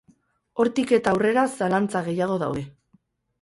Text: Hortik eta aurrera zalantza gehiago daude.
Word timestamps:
Hortik 0.63 0.93
eta 0.97 1.13
aurrera 1.17 1.43
zalantza 1.59 2.03
gehiago 2.09 2.39
daude. 2.47 2.65